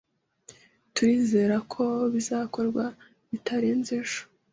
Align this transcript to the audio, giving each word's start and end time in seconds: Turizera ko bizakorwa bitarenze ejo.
Turizera 0.95 1.57
ko 1.71 1.83
bizakorwa 2.13 2.83
bitarenze 3.31 3.91
ejo. 4.01 4.21